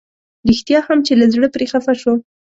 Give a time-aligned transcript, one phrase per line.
[0.49, 2.19] رښتيا هم چې له زړه پرې خفه شوم.